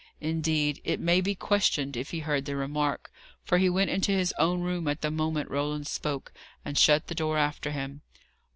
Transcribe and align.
Indeed, 0.19 0.81
it 0.83 0.99
may 0.99 1.21
be 1.21 1.35
questioned 1.35 1.95
if 1.95 2.09
he 2.09 2.21
heard 2.21 2.45
the 2.45 2.55
remark, 2.55 3.11
for 3.43 3.59
he 3.59 3.69
went 3.69 3.91
into 3.91 4.11
his 4.11 4.33
own 4.39 4.61
room 4.61 4.87
at 4.87 5.01
the 5.01 5.11
moment 5.11 5.51
Roland 5.51 5.85
spoke, 5.85 6.33
and 6.65 6.75
shut 6.75 7.05
the 7.05 7.13
door 7.13 7.37
after 7.37 7.69
him. 7.69 8.01